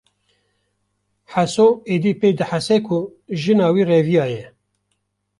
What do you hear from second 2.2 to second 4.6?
dihese ku jina wî reviyaye